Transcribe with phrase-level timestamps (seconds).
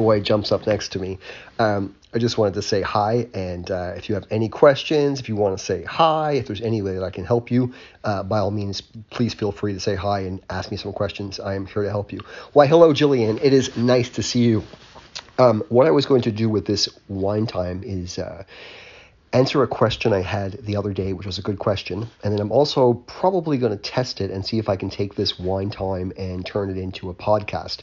[0.00, 1.18] boy jumps up next to me.
[1.58, 5.28] Um, I just wanted to say hi, and uh, if you have any questions, if
[5.28, 8.22] you want to say hi, if there's any way that I can help you, uh,
[8.22, 11.38] by all means, please feel free to say hi and ask me some questions.
[11.38, 12.20] I am here to help you.
[12.52, 13.38] Why, hello, Jillian.
[13.42, 14.64] It is nice to see you.
[15.38, 18.44] Um, what I was going to do with this wine time is uh,
[19.32, 22.08] answer a question I had the other day, which was a good question.
[22.24, 25.14] And then I'm also probably going to test it and see if I can take
[25.14, 27.82] this wine time and turn it into a podcast.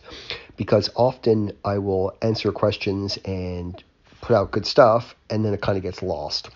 [0.58, 3.82] Because often I will answer questions and
[4.22, 6.50] put out good stuff, and then it kind of gets lost.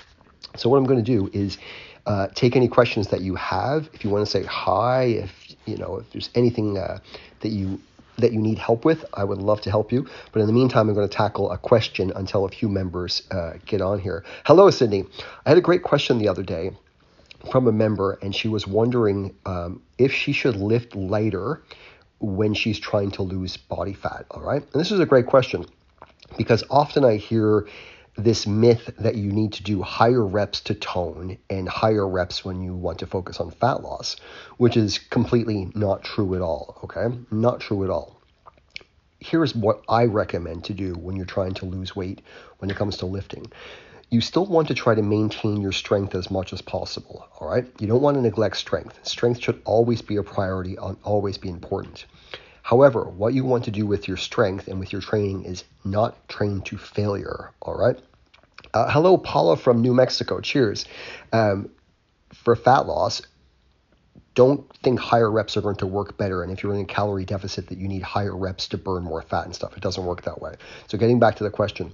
[0.58, 1.58] So, what I'm going to do is
[2.06, 3.90] uh, take any questions that you have.
[3.94, 7.00] If you want to say hi, if you know, if there's anything uh,
[7.42, 7.80] that you
[8.22, 10.08] that you need help with, I would love to help you.
[10.32, 13.54] But in the meantime, I'm going to tackle a question until a few members uh,
[13.66, 14.24] get on here.
[14.46, 15.06] Hello, Sydney.
[15.46, 16.72] I had a great question the other day
[17.52, 21.62] from a member, and she was wondering um, if she should lift lighter
[22.20, 24.26] when she's trying to lose body fat.
[24.32, 24.62] All right.
[24.62, 25.66] And this is a great question
[26.38, 27.68] because often I hear
[28.18, 32.62] this myth that you need to do higher reps to tone and higher reps when
[32.62, 34.18] you want to focus on fat loss,
[34.58, 36.80] which is completely not true at all.
[36.84, 38.21] Okay, not true at all.
[39.22, 42.22] Here's what I recommend to do when you're trying to lose weight
[42.58, 43.52] when it comes to lifting.
[44.10, 47.66] You still want to try to maintain your strength as much as possible, all right?
[47.80, 49.00] You don't want to neglect strength.
[49.04, 52.06] Strength should always be a priority, and always be important.
[52.64, 56.28] However, what you want to do with your strength and with your training is not
[56.28, 57.52] train to failure.
[57.62, 57.98] All right.
[58.74, 60.42] Uh, hello, Paula from New Mexico.
[60.42, 60.86] Cheers.
[61.32, 61.70] Um,
[62.34, 63.22] for fat loss,
[64.34, 66.44] don't think higher reps are going to work better.
[66.44, 69.22] And if you're in a calorie deficit, that you need higher reps to burn more
[69.22, 69.76] fat and stuff.
[69.76, 70.56] It doesn't work that way.
[70.88, 71.94] So, getting back to the question,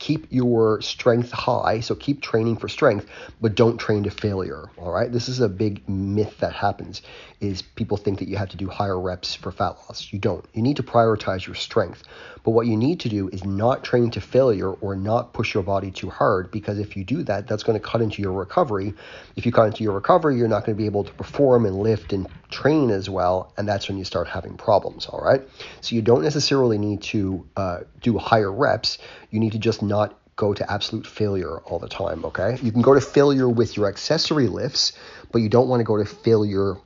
[0.00, 1.78] keep your strength high.
[1.80, 3.06] So keep training for strength,
[3.40, 4.68] but don't train to failure.
[4.78, 5.12] All right.
[5.12, 7.02] This is a big myth that happens
[7.40, 10.12] is people think that you have to do higher reps for fat loss.
[10.12, 10.44] You don't.
[10.52, 12.02] You need to prioritize your strength.
[12.42, 15.62] But what you need to do is not train to failure or not push your
[15.62, 18.94] body too hard because if you do that, that's going to cut into your recovery.
[19.36, 21.78] If you cut into your recovery, you're not going to be able to perform and
[21.78, 25.06] lift and train as well, and that's when you start having problems.
[25.06, 25.42] All right.
[25.80, 28.98] So you don't necessarily need to uh, do higher reps.
[29.30, 32.24] You need to just not go to absolute failure all the time.
[32.24, 32.56] Okay.
[32.62, 34.94] You can go to failure with your accessory lifts,
[35.30, 36.76] but you don't want to go to failure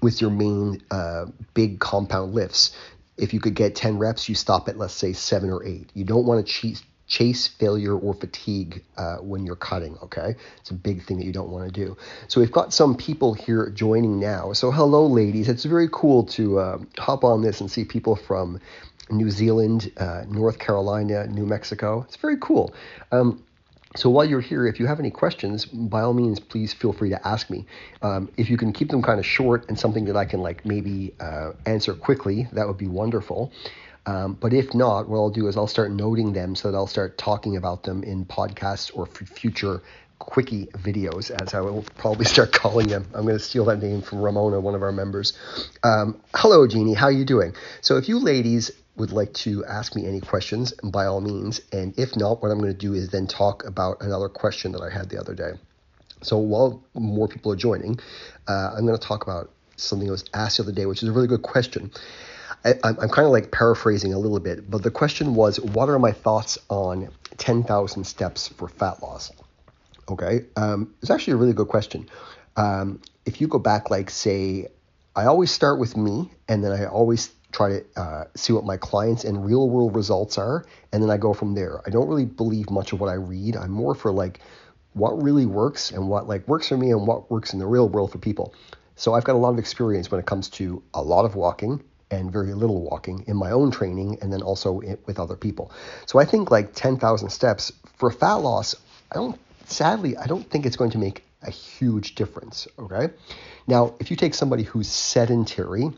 [0.00, 2.76] with your main uh, big compound lifts.
[3.16, 5.90] If you could get 10 reps, you stop at, let's say, seven or eight.
[5.94, 10.36] You don't want to chase, chase failure or fatigue uh, when you're cutting, okay?
[10.60, 11.96] It's a big thing that you don't want to do.
[12.28, 14.52] So we've got some people here joining now.
[14.52, 15.48] So hello, ladies.
[15.48, 18.60] It's very cool to uh, hop on this and see people from
[19.10, 22.04] New Zealand, uh, North Carolina, New Mexico.
[22.06, 22.74] It's very cool.
[23.12, 23.42] Um,
[23.96, 27.10] so while you're here, if you have any questions, by all means, please feel free
[27.10, 27.64] to ask me.
[28.02, 30.66] Um, if you can keep them kind of short and something that I can like
[30.66, 33.52] maybe uh, answer quickly, that would be wonderful.
[34.06, 36.88] Um, but if not, what I'll do is I'll start noting them so that I'll
[36.88, 39.80] start talking about them in podcasts or f- future
[40.18, 43.06] quickie videos, as I will probably start calling them.
[43.14, 45.32] I'm going to steal that name from Ramona, one of our members.
[45.82, 46.94] Um, hello, Jeannie.
[46.94, 47.54] How are you doing?
[47.80, 51.60] So if you ladies would like to ask me any questions, by all means.
[51.72, 54.82] And if not, what I'm going to do is then talk about another question that
[54.82, 55.52] I had the other day.
[56.22, 57.98] So while more people are joining,
[58.48, 61.08] uh, I'm going to talk about something that was asked the other day, which is
[61.08, 61.90] a really good question.
[62.64, 65.98] I, am kind of like paraphrasing a little bit, but the question was, what are
[65.98, 69.32] my thoughts on 10,000 steps for fat loss?
[70.08, 72.08] Okay, um, it's actually a really good question.
[72.56, 74.68] Um, if you go back, like say,
[75.16, 78.76] I always start with me, and then I always try to uh, see what my
[78.76, 81.80] clients and real world results are, and then I go from there.
[81.86, 83.56] I don't really believe much of what I read.
[83.56, 84.40] I'm more for like
[84.94, 87.88] what really works and what like works for me and what works in the real
[87.88, 88.52] world for people.
[88.96, 91.82] So I've got a lot of experience when it comes to a lot of walking
[92.10, 94.72] and very little walking in my own training and then also
[95.06, 95.70] with other people.
[96.06, 98.74] So I think like 10,000 steps for fat loss,
[99.12, 103.10] I don't sadly I don't think it's going to make a huge difference, okay?
[103.66, 105.92] Now, if you take somebody who's sedentary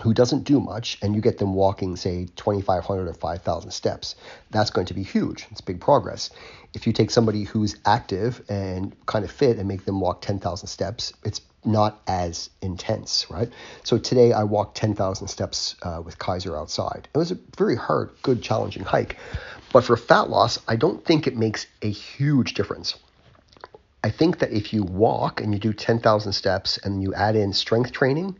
[0.00, 4.14] who doesn't do much and you get them walking say 2500 or 5000 steps
[4.50, 5.46] that's going to be huge.
[5.50, 6.30] It's big progress.
[6.74, 10.66] If you take somebody who's active and kind of fit and make them walk 10000
[10.68, 13.50] steps it's not as intense right?
[13.82, 17.08] So today i walked 10000 steps uh, with kaiser outside.
[17.14, 19.16] It was a very hard good challenging hike
[19.72, 22.96] but for fat loss i don't think it makes a huge difference.
[24.06, 27.52] I think that if you walk and you do 10,000 steps and you add in
[27.52, 28.36] strength training,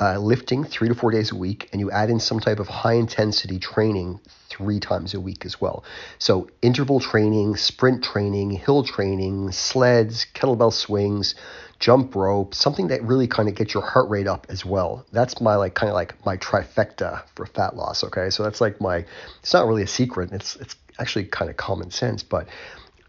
[0.00, 2.68] uh, lifting three to four days a week and you add in some type of
[2.68, 5.84] high intensity training three times a week as well.
[6.18, 11.34] So interval training, sprint training, hill training, sleds, kettlebell swings,
[11.78, 15.04] jump rope, something that really kind of gets your heart rate up as well.
[15.12, 18.04] That's my like kind of like my trifecta for fat loss.
[18.04, 19.04] Okay, so that's like my.
[19.40, 20.32] It's not really a secret.
[20.32, 22.48] It's it's actually kind of common sense, but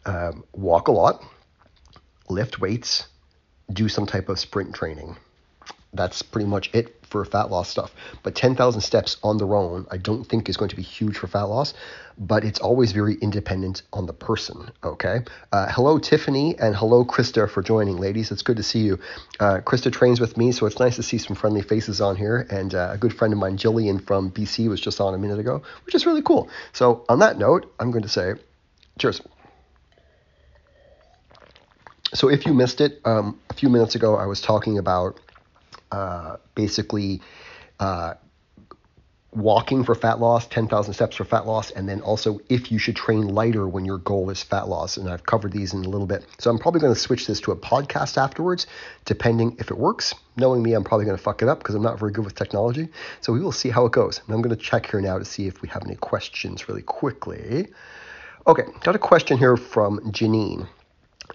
[0.06, 1.24] um, walk a lot,
[2.30, 3.08] lift weights,
[3.72, 5.18] do some type of sprint training.
[5.94, 7.94] That's pretty much it for fat loss stuff.
[8.24, 11.28] But 10,000 steps on their own, I don't think is going to be huge for
[11.28, 11.74] fat loss,
[12.18, 14.70] but it's always very independent on the person.
[14.84, 15.22] Okay.
[15.52, 18.32] Uh, hello, Tiffany, and hello, Krista, for joining, ladies.
[18.32, 19.00] It's good to see you.
[19.40, 22.46] Uh, Krista trains with me, so it's nice to see some friendly faces on here.
[22.50, 25.40] And uh, a good friend of mine, Jillian from BC, was just on a minute
[25.40, 26.50] ago, which is really cool.
[26.74, 28.34] So, on that note, I'm going to say
[29.00, 29.22] cheers.
[32.14, 35.20] So, if you missed it, um, a few minutes ago, I was talking about
[35.92, 37.22] uh, basically
[37.80, 38.16] uh,
[39.32, 42.96] walking for fat loss, 10,000 steps for fat loss, and then also if you should
[42.96, 44.98] train lighter when your goal is fat loss.
[44.98, 46.26] And I've covered these in a little bit.
[46.40, 48.66] So I'm probably going to switch this to a podcast afterwards,
[49.06, 50.16] depending if it works.
[50.36, 52.36] Knowing me, I'm probably going to fuck it up because I'm not very good with
[52.36, 52.90] technology.
[53.22, 54.22] So we will see how it goes.
[54.26, 56.84] And I'm going to check here now to see if we have any questions really
[56.84, 57.68] quickly.
[58.48, 60.68] Okay, got a question here from Janine.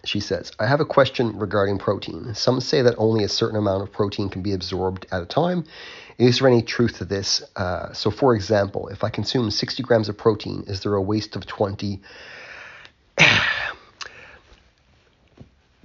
[0.05, 2.35] She says, I have a question regarding protein.
[2.35, 5.65] Some say that only a certain amount of protein can be absorbed at a time.
[6.19, 7.43] Is there any truth to this?
[7.57, 11.37] Uh, so, for example, if I consume 60 grams of protein, is there a waste
[11.37, 12.01] of 20?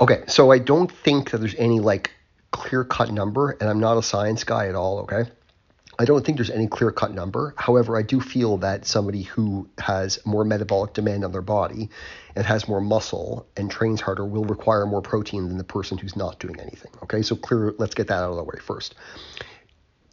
[0.01, 2.11] okay, so I don't think that there's any like
[2.51, 5.31] clear cut number, and I'm not a science guy at all, okay?
[5.99, 7.53] I don't think there's any clear cut number.
[7.57, 11.89] However, I do feel that somebody who has more metabolic demand on their body
[12.37, 16.15] and has more muscle and trains harder will require more protein than the person who's
[16.15, 16.91] not doing anything.
[17.03, 18.95] Okay, so clear, let's get that out of the way first.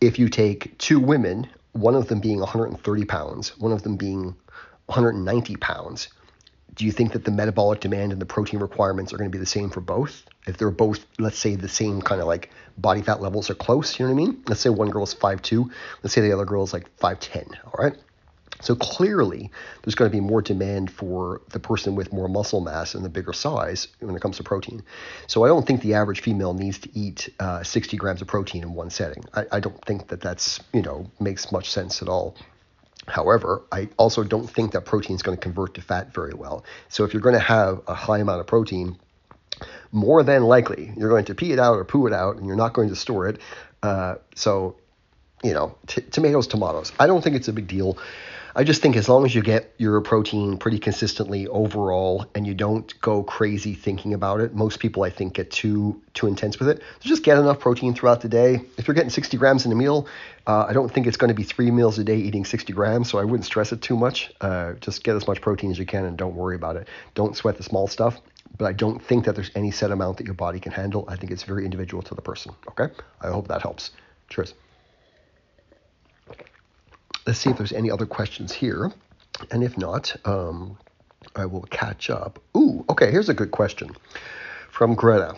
[0.00, 4.34] If you take two women, one of them being 130 pounds, one of them being
[4.86, 6.08] 190 pounds,
[6.76, 9.40] do you think that the metabolic demand and the protein requirements are going to be
[9.40, 10.24] the same for both?
[10.46, 13.98] If they're both, let's say, the same kind of like body fat levels are close,
[13.98, 14.42] you know what I mean?
[14.46, 15.70] Let's say one girl girl's 5'2,
[16.02, 17.94] let's say the other girl's like 5'10, all right?
[18.62, 19.50] So clearly,
[19.82, 23.08] there's going to be more demand for the person with more muscle mass and the
[23.10, 24.82] bigger size when it comes to protein.
[25.26, 28.62] So I don't think the average female needs to eat uh, 60 grams of protein
[28.62, 29.24] in one setting.
[29.34, 32.34] I, I don't think that that's you know makes much sense at all.
[33.08, 36.64] However, I also don't think that protein is going to convert to fat very well.
[36.88, 38.98] So if you're going to have a high amount of protein,
[39.92, 42.56] more than likely you're going to pee it out or poo it out, and you're
[42.56, 43.40] not going to store it.
[43.82, 44.76] Uh, so,
[45.42, 46.92] you know, t- tomatoes, tomatoes.
[46.98, 47.96] I don't think it's a big deal.
[48.58, 52.54] I just think as long as you get your protein pretty consistently overall and you
[52.54, 56.70] don't go crazy thinking about it, most people I think get too too intense with
[56.70, 56.78] it.
[57.00, 58.62] So just get enough protein throughout the day.
[58.78, 60.06] If you're getting 60 grams in a meal,
[60.46, 63.10] uh, I don't think it's going to be three meals a day eating 60 grams,
[63.10, 64.32] so I wouldn't stress it too much.
[64.40, 66.88] Uh, just get as much protein as you can and don't worry about it.
[67.14, 68.22] Don't sweat the small stuff.
[68.56, 71.04] But I don't think that there's any set amount that your body can handle.
[71.08, 72.54] I think it's very individual to the person.
[72.70, 72.88] Okay,
[73.20, 73.90] I hope that helps.
[74.30, 74.54] Cheers.
[77.26, 78.92] Let's see if there's any other questions here.
[79.50, 80.78] And if not, um,
[81.34, 82.38] I will catch up.
[82.56, 83.90] Ooh, okay, here's a good question
[84.70, 85.34] from Greta.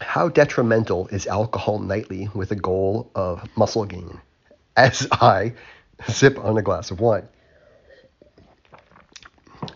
[0.00, 4.20] How detrimental is alcohol nightly with a goal of muscle gain?
[4.76, 5.54] As I
[6.08, 7.28] sip on a glass of wine.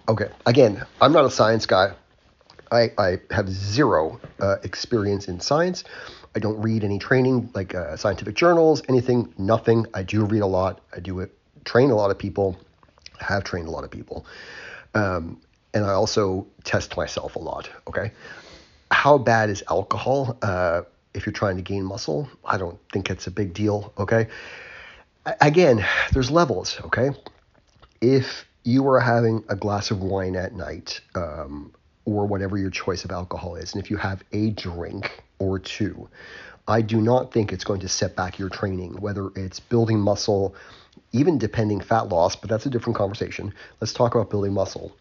[0.08, 1.94] Okay, again, I'm not a science guy.
[2.72, 5.84] I, I have zero uh, experience in science.
[6.34, 9.86] I don't read any training, like uh, scientific journals, anything, nothing.
[9.94, 10.80] I do read a lot.
[10.94, 11.35] I do it,
[11.66, 12.58] train a lot of people,
[13.20, 14.24] have trained a lot of people.
[14.94, 15.38] Um,
[15.74, 17.68] and I also test myself a lot.
[17.86, 18.12] Okay.
[18.90, 22.30] How bad is alcohol uh, if you're trying to gain muscle?
[22.42, 23.92] I don't think it's a big deal.
[23.98, 24.28] Okay.
[25.42, 26.80] Again, there's levels.
[26.84, 27.10] Okay.
[28.00, 31.72] If you are having a glass of wine at night, um,
[32.06, 33.74] or whatever your choice of alcohol is.
[33.74, 36.08] And if you have a drink or two,
[36.68, 40.54] I do not think it's going to set back your training, whether it's building muscle,
[41.18, 43.52] even depending fat loss, but that's a different conversation.
[43.80, 44.96] Let's talk about building muscle.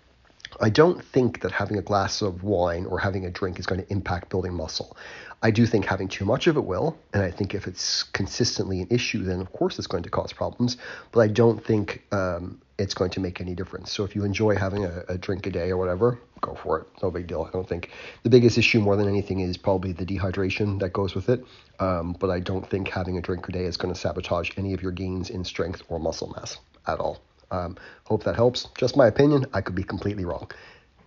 [0.61, 3.81] I don't think that having a glass of wine or having a drink is going
[3.81, 4.95] to impact building muscle.
[5.43, 8.81] I do think having too much of it will, and I think if it's consistently
[8.81, 10.77] an issue, then of course it's going to cause problems.
[11.11, 13.91] But I don't think um, it's going to make any difference.
[13.91, 16.87] So if you enjoy having a, a, drink a day or whatever, go for it.
[17.03, 17.47] No big deal.
[17.47, 17.91] I don't think
[18.23, 21.45] the biggest issue more than anything is probably the dehydration that goes with it.
[21.79, 24.73] Um, but I don't think having a drink a day is going to sabotage any
[24.73, 26.57] of your gains in strength or muscle mass
[26.87, 27.21] at all.
[27.55, 28.67] Um, hope that helps.
[28.77, 29.45] Just my opinion.
[29.53, 30.51] I could be completely wrong.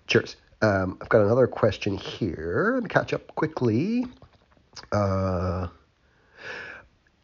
[0.06, 0.36] Cheers.
[0.62, 2.72] Um, I've got another question here.
[2.74, 4.06] Let me catch up quickly.
[4.92, 5.68] Uh,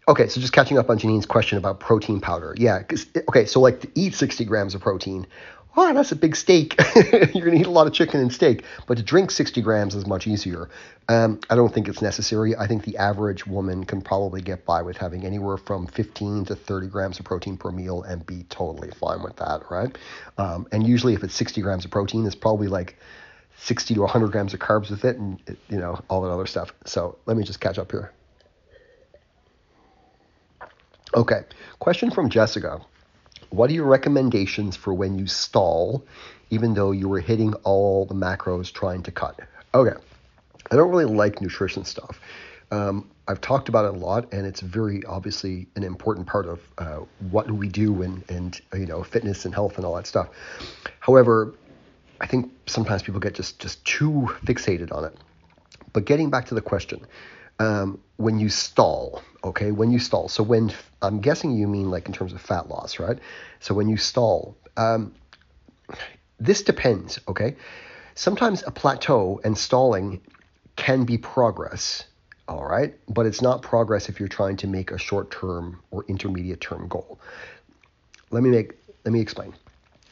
[0.06, 2.54] Okay, so just catching up on Janine's question about protein powder.
[2.58, 2.82] Yeah,
[3.28, 5.26] okay, so like to eat 60 grams of protein,
[5.76, 6.80] oh, that's a big steak.
[6.96, 9.94] You're going to eat a lot of chicken and steak, but to drink 60 grams
[9.94, 10.68] is much easier.
[11.08, 12.56] Um, I don't think it's necessary.
[12.56, 16.54] I think the average woman can probably get by with having anywhere from 15 to
[16.54, 19.96] 30 grams of protein per meal and be totally fine with that, right?
[20.38, 22.96] Um, and usually, if it's 60 grams of protein, it's probably like
[23.58, 25.38] 60 to 100 grams of carbs with it and,
[25.68, 26.72] you know, all that other stuff.
[26.86, 28.12] So let me just catch up here.
[31.14, 31.44] Okay,
[31.78, 32.80] question from Jessica.
[33.50, 36.04] What are your recommendations for when you stall,
[36.50, 39.40] even though you were hitting all the macros trying to cut?
[39.74, 39.96] Okay,
[40.70, 42.20] I don't really like nutrition stuff.
[42.70, 46.60] Um, I've talked about it a lot, and it's very obviously an important part of
[46.78, 50.28] uh, what we do and, and you know fitness and health and all that stuff.
[51.00, 51.54] However,
[52.20, 55.16] I think sometimes people get just just too fixated on it.
[55.92, 57.06] But getting back to the question,
[57.58, 60.28] um, when you stall, okay, when you stall.
[60.28, 60.72] So when
[61.06, 63.18] I'm guessing you mean like in terms of fat loss, right?
[63.60, 65.14] So when you stall, um,
[66.38, 67.56] this depends, okay.
[68.14, 70.20] Sometimes a plateau and stalling
[70.76, 72.04] can be progress,
[72.48, 76.88] all right, but it's not progress if you're trying to make a short-term or intermediate-term
[76.88, 77.18] goal.
[78.30, 78.72] Let me make
[79.04, 79.54] let me explain.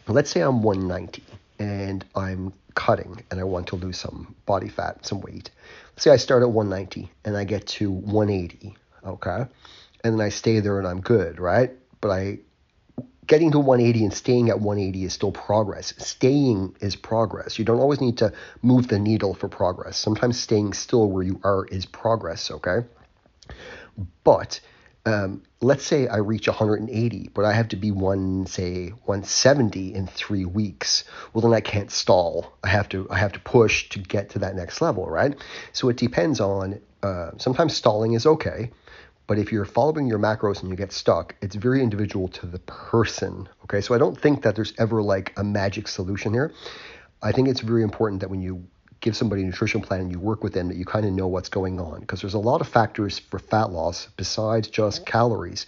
[0.06, 1.22] Let's say I'm 190
[1.58, 5.50] and I'm cutting and I want to lose some body fat, some weight.
[5.92, 9.46] Let's say I start at 190 and I get to 180, okay?
[10.04, 11.70] And then I stay there and I'm good, right?
[12.00, 12.38] But I
[13.26, 15.94] getting to 180 and staying at 180 is still progress.
[15.98, 17.58] Staying is progress.
[17.58, 18.32] You don't always need to
[18.62, 19.96] move the needle for progress.
[19.96, 22.84] Sometimes staying still where you are is progress, okay?
[24.24, 24.60] But
[25.04, 30.06] um, let's say I reach 180, but I have to be one, say 170 in
[30.06, 31.04] three weeks.
[31.32, 32.52] Well, then I can't stall.
[32.62, 35.34] I have to I have to push to get to that next level, right?
[35.72, 36.80] So it depends on.
[37.02, 38.70] Uh, sometimes stalling is okay,
[39.26, 42.58] but if you're following your macros and you get stuck, it's very individual to the
[42.60, 43.48] person.
[43.64, 46.52] Okay, so I don't think that there's ever like a magic solution here.
[47.22, 48.66] I think it's very important that when you
[49.00, 51.26] give somebody a nutrition plan and you work with them that you kind of know
[51.26, 55.66] what's going on because there's a lot of factors for fat loss besides just calories.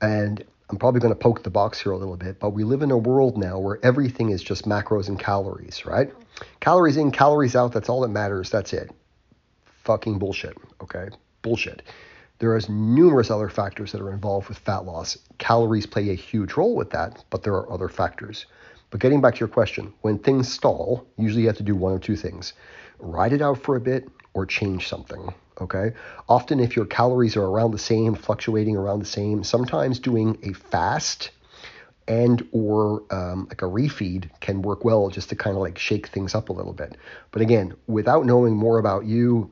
[0.00, 2.82] And I'm probably going to poke the box here a little bit, but we live
[2.82, 6.12] in a world now where everything is just macros and calories, right?
[6.60, 8.50] Calories in, calories out, that's all that matters.
[8.50, 8.90] That's it.
[9.84, 11.08] Fucking bullshit, okay?
[11.42, 11.82] Bullshit.
[12.38, 15.16] There is numerous other factors that are involved with fat loss.
[15.38, 18.46] Calories play a huge role with that, but there are other factors.
[18.90, 21.92] But getting back to your question, when things stall, usually you have to do one
[21.92, 22.52] or two things
[22.98, 25.32] ride it out for a bit or change something.
[25.60, 25.92] Okay.
[26.28, 30.52] Often, if your calories are around the same, fluctuating around the same, sometimes doing a
[30.52, 31.30] fast
[32.06, 36.08] and or um, like a refeed can work well just to kind of like shake
[36.08, 36.96] things up a little bit.
[37.30, 39.50] But again, without knowing more about you,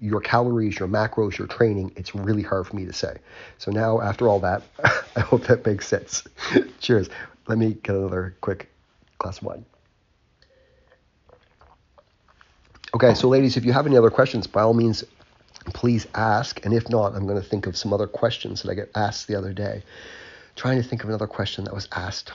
[0.00, 3.16] your calories, your macros, your training, it's really hard for me to say.
[3.58, 4.62] So now, after all that,
[5.16, 6.24] I hope that makes sense.
[6.80, 7.08] Cheers.
[7.48, 8.70] Let me get another quick
[9.18, 9.64] glass of wine.
[12.94, 15.04] Okay, so ladies, if you have any other questions, by all means,
[15.74, 16.64] please ask.
[16.64, 19.28] And if not, I'm going to think of some other questions that I get asked
[19.28, 19.82] the other day.
[20.56, 22.32] Trying to think of another question that was asked.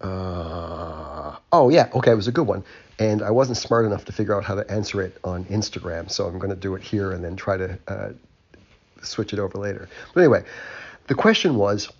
[0.00, 2.64] Uh, oh, yeah, okay, it was a good one.
[2.98, 6.26] And I wasn't smart enough to figure out how to answer it on Instagram, so
[6.26, 8.10] I'm going to do it here and then try to uh,
[9.02, 9.88] switch it over later.
[10.14, 10.44] But anyway,
[11.08, 11.90] the question was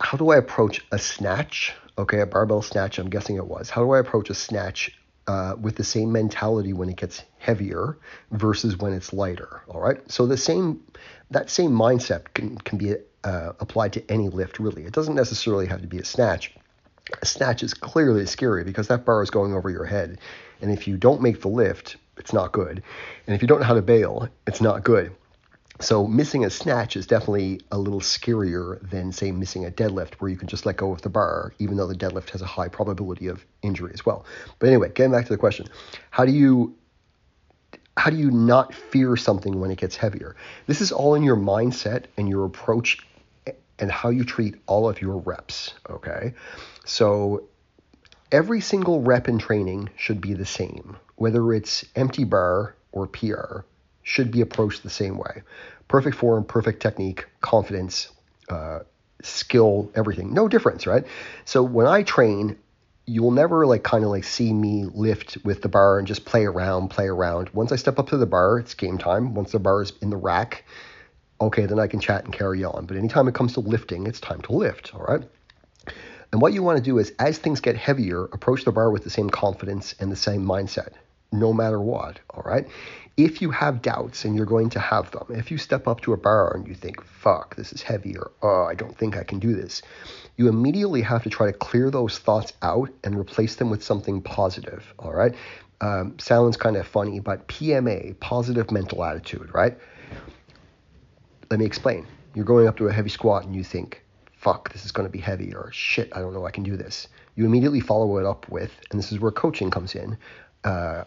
[0.00, 1.74] how do I approach a snatch?
[1.98, 3.68] Okay, a barbell snatch, I'm guessing it was.
[3.70, 7.98] How do I approach a snatch uh, with the same mentality when it gets heavier
[8.30, 9.62] versus when it's lighter?
[9.68, 10.82] All right, so the same
[11.30, 12.94] that same mindset can can be
[13.24, 14.58] uh, applied to any lift.
[14.58, 16.54] Really, it doesn't necessarily have to be a snatch.
[17.22, 20.18] A snatch is clearly scary because that bar is going over your head,
[20.60, 22.82] and if you don't make the lift, it's not good.
[23.26, 25.14] And if you don't know how to bail, it's not good.
[25.80, 30.28] So missing a snatch is definitely a little scarier than say missing a deadlift where
[30.28, 32.66] you can just let go of the bar, even though the deadlift has a high
[32.66, 34.26] probability of injury as well.
[34.58, 35.68] But anyway, getting back to the question,
[36.10, 36.74] how do you
[37.98, 40.36] how do you not fear something when it gets heavier?
[40.66, 42.98] This is all in your mindset and your approach
[43.78, 45.74] and how you treat all of your reps.
[45.90, 46.34] Okay.
[46.84, 47.48] So
[48.30, 53.60] every single rep in training should be the same, whether it's empty bar or PR
[54.02, 55.42] should be approached the same way.
[55.88, 58.10] Perfect form, perfect technique, confidence,
[58.48, 58.80] uh,
[59.22, 60.32] skill, everything.
[60.32, 61.04] No difference, right?
[61.44, 62.56] So when I train,
[63.08, 66.44] you'll never like kind of like see me lift with the bar and just play
[66.44, 67.48] around, play around.
[67.50, 69.34] Once I step up to the bar, it's game time.
[69.34, 70.64] Once the bar is in the rack,
[71.40, 72.86] okay, then I can chat and carry on.
[72.86, 75.22] But anytime it comes to lifting, it's time to lift, all right?
[76.30, 79.04] And what you want to do is, as things get heavier, approach the bar with
[79.04, 80.92] the same confidence and the same mindset.
[81.32, 82.20] No matter what.
[82.30, 82.66] All right.
[83.16, 86.12] If you have doubts, and you're going to have them, if you step up to
[86.12, 89.24] a bar and you think, fuck, this is heavy, or oh, I don't think I
[89.24, 89.82] can do this,
[90.36, 94.22] you immediately have to try to clear those thoughts out and replace them with something
[94.22, 94.94] positive.
[95.00, 95.34] All right.
[95.80, 99.76] Um, sounds kind of funny, but PMA, positive mental attitude, right?
[101.50, 102.06] Let me explain.
[102.34, 104.02] You're going up to a heavy squat and you think,
[104.36, 106.76] fuck, this is going to be heavy, or shit, I don't know I can do
[106.76, 107.08] this.
[107.34, 110.16] You immediately follow it up with, and this is where coaching comes in.
[110.64, 111.04] Uh,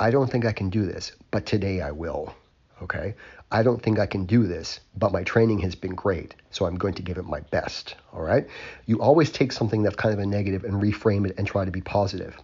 [0.00, 2.34] I don't think I can do this, but today I will.
[2.82, 3.14] Okay.
[3.52, 6.76] I don't think I can do this, but my training has been great, so I'm
[6.76, 7.96] going to give it my best.
[8.14, 8.46] All right.
[8.86, 11.70] You always take something that's kind of a negative and reframe it and try to
[11.70, 12.34] be positive.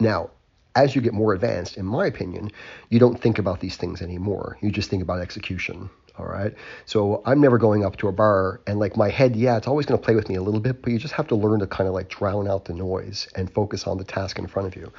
[0.00, 0.30] Now,
[0.74, 2.50] as you get more advanced, in my opinion,
[2.90, 4.58] you don't think about these things anymore.
[4.60, 5.90] You just think about execution.
[6.18, 6.52] All right.
[6.84, 9.86] So I'm never going up to a bar and like my head, yeah, it's always
[9.86, 11.66] going to play with me a little bit, but you just have to learn to
[11.68, 14.74] kind of like drown out the noise and focus on the task in front of
[14.74, 14.92] you.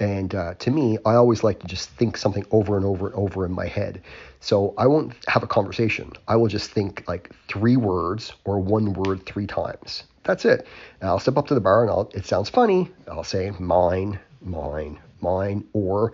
[0.00, 3.14] And uh, to me, I always like to just think something over and over and
[3.14, 4.02] over in my head.
[4.40, 6.12] So I won't have a conversation.
[6.28, 10.04] I will just think like three words or one word three times.
[10.24, 10.66] That's it.
[11.00, 12.90] And I'll step up to the bar and I'll, it sounds funny.
[13.08, 16.12] I'll say mine, mine, mine, or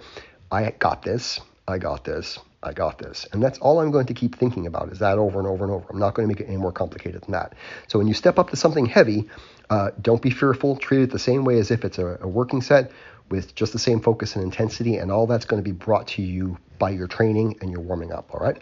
[0.53, 1.41] I got this,
[1.73, 3.27] I got this, I got this.
[3.33, 5.73] And that's all I'm going to keep thinking about is that over and over and
[5.73, 5.87] over.
[5.91, 7.55] I'm not going to make it any more complicated than that.
[7.89, 9.29] So when you step up to something heavy,
[9.71, 10.77] uh, don't be fearful.
[10.77, 12.93] Treat it the same way as if it's a, a working set
[13.31, 16.23] with just the same focus and intensity, and all that's going to be brought to
[16.23, 18.29] you by your training and your warming up.
[18.35, 18.59] All right.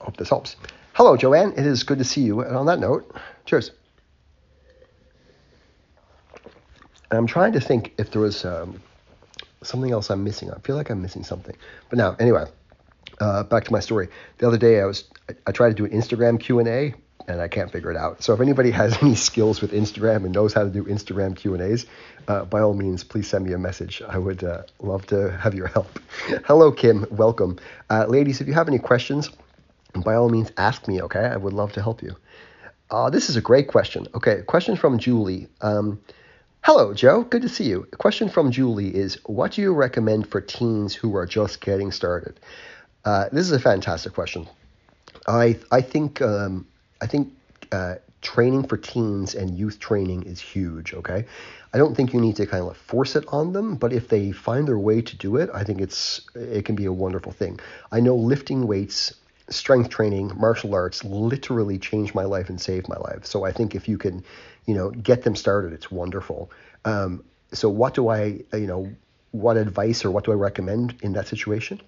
[0.00, 0.54] Hope this helps.
[0.92, 1.52] Hello, Joanne.
[1.56, 2.40] It is good to see you.
[2.40, 3.72] And on that note, cheers.
[7.10, 8.80] I'm trying to think if there was um,
[9.64, 10.50] something else I'm missing.
[10.50, 11.56] I feel like I'm missing something.
[11.88, 12.44] But now, anyway,
[13.20, 14.08] uh, back to my story.
[14.38, 16.94] The other day, I was I, I tried to do an Instagram Q and A,
[17.28, 18.22] and I can't figure it out.
[18.22, 21.54] So if anybody has any skills with Instagram and knows how to do Instagram Q
[21.54, 21.86] and A's,
[22.28, 24.02] uh, by all means, please send me a message.
[24.08, 25.98] I would uh, love to have your help.
[26.44, 27.06] Hello, Kim.
[27.10, 27.58] Welcome,
[27.90, 28.40] uh, ladies.
[28.40, 29.30] If you have any questions,
[30.04, 31.02] by all means, ask me.
[31.02, 32.16] Okay, I would love to help you.
[32.90, 34.06] Uh, this is a great question.
[34.14, 35.48] Okay, question from Julie.
[35.60, 36.00] Um,
[36.66, 37.24] Hello, Joe.
[37.24, 37.86] Good to see you.
[37.92, 41.92] A question from Julie is What do you recommend for teens who are just getting
[41.92, 42.40] started?
[43.04, 44.48] Uh, this is a fantastic question.
[45.26, 46.66] I I think um,
[47.02, 47.34] I think
[47.70, 50.94] uh, training for teens and youth training is huge.
[50.94, 51.26] Okay,
[51.74, 54.32] I don't think you need to kind of force it on them, but if they
[54.32, 57.60] find their way to do it, I think it's it can be a wonderful thing.
[57.92, 59.12] I know lifting weights,
[59.48, 63.24] strength training, martial arts literally changed my life and saved my life.
[63.26, 64.24] So I think if you can,
[64.66, 66.50] you know, get them started, it's wonderful.
[66.84, 68.90] Um, so what do I, you know,
[69.32, 71.80] what advice or what do I recommend in that situation?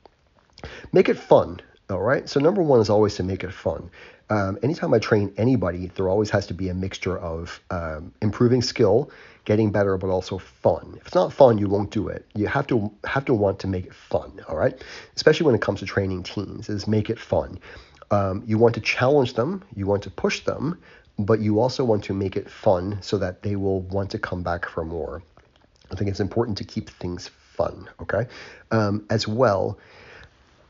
[0.92, 1.60] Make it fun.
[1.88, 2.28] All right.
[2.28, 3.90] So number one is always to make it fun.
[4.28, 8.60] Um, anytime I train anybody, there always has to be a mixture of um, improving
[8.60, 9.10] skill,
[9.44, 10.94] getting better, but also fun.
[11.00, 12.26] If it's not fun, you won't do it.
[12.34, 14.40] You have to have to want to make it fun.
[14.48, 14.82] All right.
[15.14, 17.58] Especially when it comes to training teens, is make it fun.
[18.10, 19.62] Um, you want to challenge them.
[19.74, 20.80] You want to push them,
[21.18, 24.42] but you also want to make it fun so that they will want to come
[24.42, 25.22] back for more.
[25.92, 27.88] I think it's important to keep things fun.
[28.00, 28.26] Okay.
[28.72, 29.78] Um, as well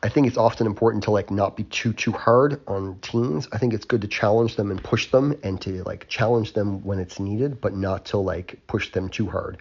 [0.03, 3.49] I think it's often important to like not be too too hard on teens.
[3.53, 6.85] I think it's good to challenge them and push them and to like challenge them
[6.85, 9.59] when it's needed, but not to like push them too hard.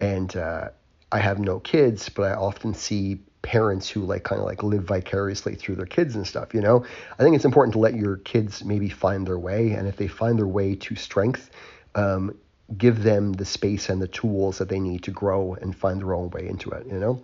[0.00, 0.68] And uh,
[1.10, 4.84] I have no kids, but I often see parents who like kind of like live
[4.84, 6.84] vicariously through their kids and stuff, you know?
[7.18, 9.72] I think it's important to let your kids maybe find their way.
[9.72, 11.50] And if they find their way to strength,
[11.94, 12.36] um,
[12.76, 16.14] give them the space and the tools that they need to grow and find their
[16.14, 17.22] own way into it, you know?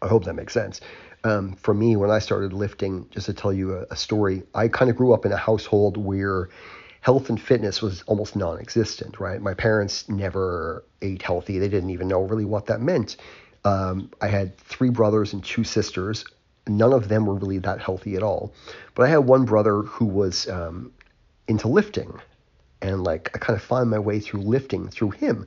[0.00, 0.80] I hope that makes sense
[1.24, 4.68] um, for me, when I started lifting, just to tell you a, a story, I
[4.68, 6.48] kind of grew up in a household where
[7.00, 9.40] health and fitness was almost non existent, right?
[9.40, 13.16] My parents never ate healthy, they didn't even know really what that meant.
[13.64, 16.24] Um, I had three brothers and two sisters.
[16.66, 18.52] None of them were really that healthy at all.
[18.94, 20.92] But I had one brother who was um,
[21.46, 22.20] into lifting.
[22.80, 25.46] And like I kind of found my way through lifting through him.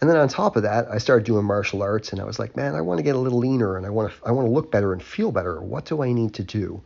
[0.00, 2.56] And then on top of that, I started doing martial arts, and I was like,
[2.56, 4.52] man, I want to get a little leaner, and I want to I want to
[4.52, 5.60] look better and feel better.
[5.60, 6.82] What do I need to do?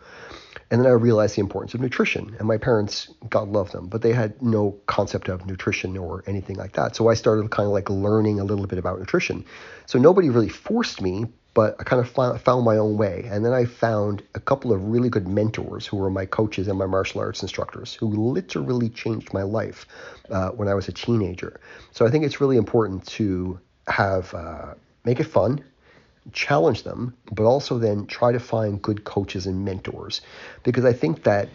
[0.71, 2.35] And then I realized the importance of nutrition.
[2.39, 6.57] And my parents, God love them, but they had no concept of nutrition or anything
[6.57, 6.97] like that.
[6.97, 9.45] So I started kind of like learning a little bit about nutrition.
[9.87, 13.27] So nobody really forced me, but I kind of found my own way.
[13.31, 16.77] And then I found a couple of really good mentors who were my coaches and
[16.77, 19.87] my martial arts instructors who literally changed my life
[20.31, 21.61] uh, when I was a teenager.
[21.93, 25.63] So I think it's really important to have uh, make it fun,
[26.33, 30.23] challenge them, but also then try to find good coaches and mentors
[30.65, 31.49] because I think that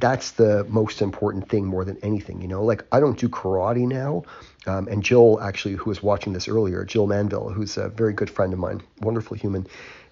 [0.00, 2.42] that's the most important thing more than anything.
[2.42, 4.24] You know, like I don't do karate now.
[4.66, 8.30] Um, and Jill, actually, who was watching this earlier, Jill Manville, who's a very good
[8.30, 9.66] friend of mine, wonderful human,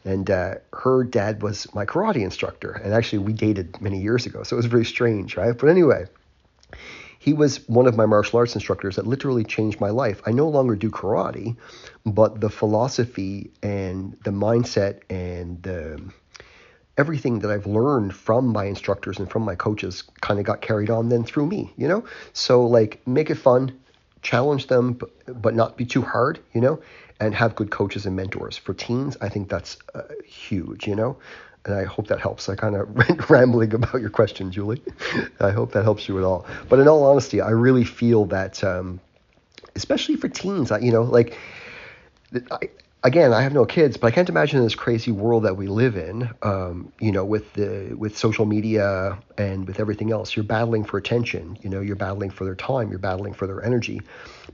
[0.04, 2.72] and uh, her dad was my karate instructor.
[2.72, 5.56] And actually, we dated many years ago, so it was very strange, right?
[5.56, 6.06] But anyway,
[7.18, 10.20] he was one of my martial arts instructors that literally changed my life.
[10.26, 11.56] I no longer do karate,
[12.04, 16.02] but the philosophy and the mindset and the
[16.98, 20.90] everything that I've learned from my instructors and from my coaches kind of got carried
[20.90, 22.04] on then through me, you know?
[22.32, 23.78] So like make it fun,
[24.22, 25.10] challenge them but,
[25.42, 26.80] but not be too hard, you know?
[27.20, 28.56] And have good coaches and mentors.
[28.56, 31.16] For teens, I think that's uh, huge, you know?
[31.64, 32.48] And I hope that helps.
[32.48, 34.82] I kind of rambling about your question, Julie.
[35.40, 36.46] I hope that helps you at all.
[36.68, 39.00] But in all honesty, I really feel that, um,
[39.76, 41.38] especially for teens, I, you know, like,
[42.50, 42.68] I,
[43.02, 45.96] again, I have no kids, but I can't imagine this crazy world that we live
[45.96, 46.30] in.
[46.42, 50.98] Um, you know, with the with social media and with everything else, you're battling for
[50.98, 51.58] attention.
[51.62, 54.02] You know, you're battling for their time, you're battling for their energy.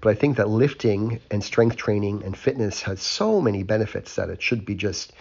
[0.01, 4.31] But I think that lifting and strength training and fitness has so many benefits that
[4.31, 5.13] it should be just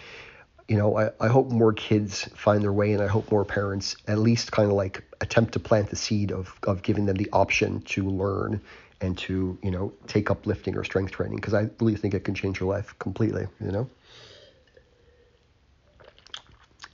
[0.68, 3.96] you know, I, I hope more kids find their way and I hope more parents
[4.06, 7.30] at least kind of like attempt to plant the seed of, of giving them the
[7.32, 8.60] option to learn
[9.00, 12.24] and to, you know, take up lifting or strength training because I really think it
[12.24, 13.88] can change your life completely, you know.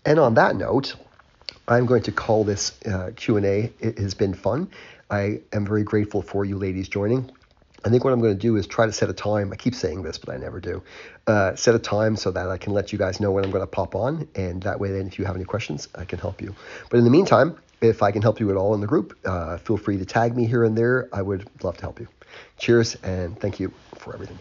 [0.04, 0.96] And on that note,
[1.66, 3.72] I'm going to call this uh, Q&A.
[3.80, 4.68] It has been fun.
[5.10, 7.30] I am very grateful for you ladies joining.
[7.84, 9.52] I think what I'm going to do is try to set a time.
[9.52, 10.82] I keep saying this, but I never do.
[11.26, 13.62] Uh, set a time so that I can let you guys know when I'm going
[13.62, 16.40] to pop on, and that way, then, if you have any questions, I can help
[16.40, 16.54] you.
[16.88, 19.58] But in the meantime, if I can help you at all in the group, uh,
[19.58, 21.08] feel free to tag me here and there.
[21.12, 22.08] I would love to help you.
[22.58, 24.38] Cheers, and thank you for everything.